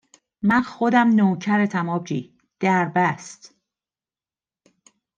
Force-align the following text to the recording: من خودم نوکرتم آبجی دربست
من 0.41 0.61
خودم 0.61 1.07
نوکرتم 1.09 1.89
آبجی 1.89 2.37
دربست 2.59 3.55